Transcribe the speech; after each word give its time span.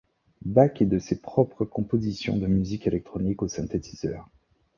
Bach 0.45 0.81
et 0.81 0.87
de 0.87 0.97
ses 0.97 1.21
propres 1.21 1.63
compositions 1.63 2.35
de 2.39 2.47
musique 2.47 2.87
électronique 2.87 3.43
au 3.43 3.47
synthétiseur. 3.47 4.27